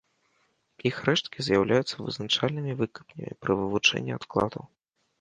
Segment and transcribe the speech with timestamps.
[0.89, 4.63] Іх рэшткі з'яўляюцца вызначальнымі выкапнямі пры вывучэнні адкладаў.